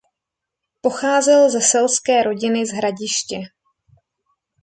[0.81, 3.37] Pocházel ze selské rodiny z Hradiště.